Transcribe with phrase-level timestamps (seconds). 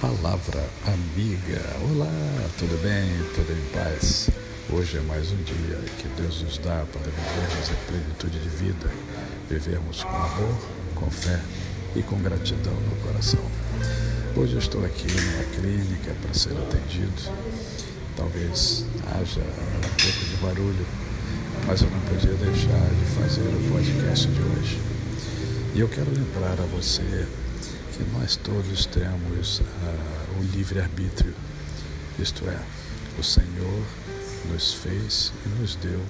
[0.00, 1.60] Palavra amiga.
[1.90, 2.06] Olá,
[2.56, 3.10] tudo bem?
[3.34, 4.30] Tudo em paz?
[4.72, 8.88] Hoje é mais um dia que Deus nos dá para vivermos a plenitude de vida,
[9.50, 10.56] vivermos com amor,
[10.94, 11.40] com fé
[11.96, 13.40] e com gratidão no coração.
[14.36, 17.34] Hoje eu estou aqui numa clínica para ser atendido.
[18.16, 20.86] Talvez haja um pouco de barulho,
[21.66, 24.80] mas eu não podia deixar de fazer o podcast de hoje.
[25.74, 27.26] E eu quero lembrar a você
[27.98, 29.64] que nós todos temos uh,
[30.38, 31.34] o livre-arbítrio,
[32.16, 32.60] isto é,
[33.18, 33.82] o Senhor
[34.52, 36.00] nos fez e nos deu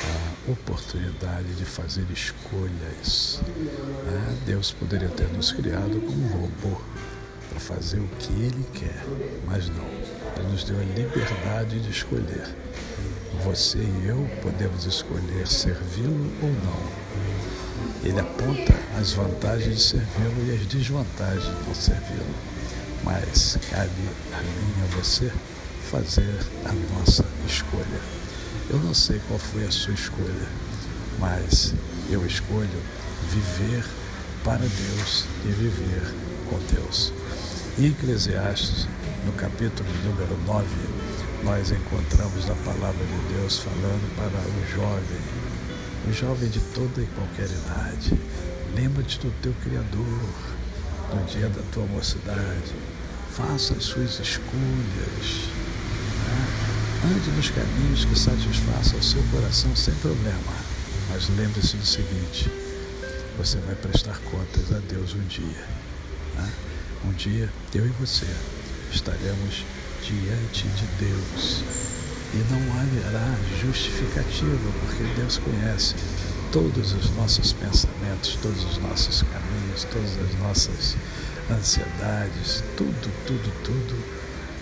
[0.00, 3.40] a oportunidade de fazer escolhas.
[3.40, 6.78] Uh, Deus poderia ter nos criado como um robô
[7.48, 9.02] para fazer o que Ele quer,
[9.46, 9.86] mas não.
[10.36, 12.54] Ele nos deu a liberdade de escolher.
[13.42, 17.04] Você e eu podemos escolher servi-lo ou não.
[18.02, 22.34] Ele aponta as vantagens de servi-lo e as desvantagens de não servi-lo.
[23.02, 23.90] Mas cabe
[24.32, 25.30] a mim e a você
[25.90, 28.00] fazer a nossa escolha.
[28.70, 30.48] Eu não sei qual foi a sua escolha,
[31.18, 31.74] mas
[32.10, 32.82] eu escolho
[33.30, 33.84] viver
[34.42, 36.14] para Deus e viver
[36.48, 37.12] com Deus.
[37.78, 38.86] Em Eclesiastes,
[39.26, 40.66] no capítulo número 9,
[41.44, 45.44] nós encontramos a palavra de Deus falando para o jovem
[46.06, 48.12] o jovem de toda e qualquer idade,
[48.74, 50.28] lembra-te do teu Criador
[51.14, 52.72] no dia da tua mocidade.
[53.30, 55.48] Faça as suas escolhas.
[56.28, 56.46] Né?
[57.06, 60.52] Ande nos caminhos que satisfaçam o seu coração sem problema.
[61.10, 62.50] Mas lembre-se do seguinte:
[63.38, 65.66] você vai prestar contas a Deus um dia.
[66.36, 66.52] Né?
[67.06, 68.26] Um dia, eu e você
[68.92, 69.64] estaremos
[70.06, 71.64] diante de Deus
[72.34, 75.94] e não haverá justificativa, porque Deus conhece
[76.52, 80.96] todos os nossos pensamentos, todos os nossos caminhos, todas as nossas
[81.50, 84.04] ansiedades, tudo, tudo, tudo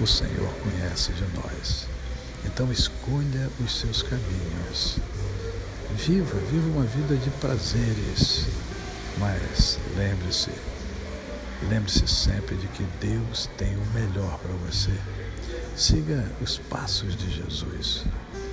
[0.00, 1.86] o Senhor conhece de nós.
[2.44, 4.98] Então escolha os seus caminhos.
[5.96, 8.46] Viva, viva uma vida de prazeres,
[9.18, 10.50] mas lembre-se,
[11.68, 14.92] lembre-se sempre de que Deus tem o melhor para você.
[15.76, 18.04] Siga os passos de Jesus.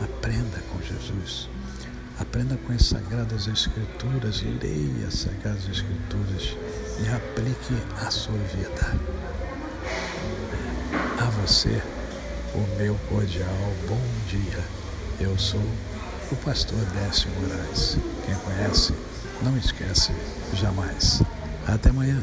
[0.00, 1.48] Aprenda com Jesus.
[2.18, 6.56] Aprenda com as Sagradas Escrituras, leia as Sagradas Escrituras
[7.02, 7.74] e aplique
[8.06, 8.94] a sua vida.
[11.20, 11.82] A você,
[12.54, 13.48] o meu cordial
[13.88, 14.64] bom dia.
[15.20, 15.62] Eu sou
[16.30, 17.96] o pastor Décio Moraes.
[18.24, 18.94] Quem conhece,
[19.42, 20.12] não esquece
[20.54, 21.20] jamais.
[21.66, 22.22] Até amanhã.